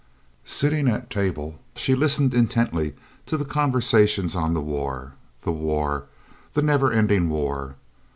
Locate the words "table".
1.11-1.59